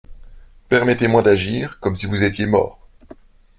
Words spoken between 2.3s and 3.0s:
mort.